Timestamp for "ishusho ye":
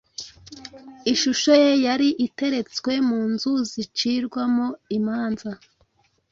1.13-1.71